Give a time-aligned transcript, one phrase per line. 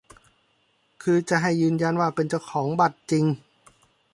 [1.03, 3.25] คือจะให้ยืนยันว่าเป็นเจ้าของบัตรจริง